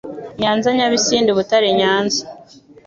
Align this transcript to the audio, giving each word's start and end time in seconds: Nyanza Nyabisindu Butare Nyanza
Nyanza 0.41 0.67
Nyabisindu 0.77 1.37
Butare 1.37 1.69
Nyanza 1.79 2.21